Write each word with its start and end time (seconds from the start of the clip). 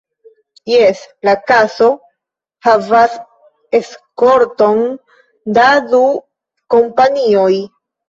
Jes: 0.69 1.01
la 1.29 1.35
kaso 1.51 1.89
havas 2.69 3.15
eskorton 3.83 4.85
da 5.61 5.71
du 5.95 6.05
kompanioj. 6.79 7.51